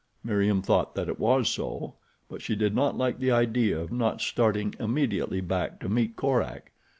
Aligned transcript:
Meriem 0.23 0.63
thought 0.63 0.95
that 0.95 1.07
it 1.07 1.19
was 1.19 1.47
so; 1.47 1.93
but 2.27 2.41
she 2.41 2.55
did 2.55 2.73
not 2.73 2.97
like 2.97 3.19
the 3.19 3.29
idea 3.29 3.79
of 3.79 3.91
not 3.91 4.19
starting 4.19 4.73
immediately 4.79 5.41
back 5.41 5.79
to 5.79 5.87
meet 5.87 6.15
Korak. 6.15 6.71